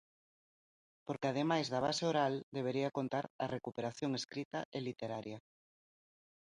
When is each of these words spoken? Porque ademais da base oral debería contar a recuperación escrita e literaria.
Porque 1.05 1.29
ademais 1.29 1.67
da 1.73 1.83
base 1.87 2.03
oral 2.11 2.33
debería 2.57 2.95
contar 2.97 3.25
a 3.43 3.45
recuperación 3.55 4.11
escrita 4.19 4.59
e 4.77 4.79
literaria. 4.81 5.37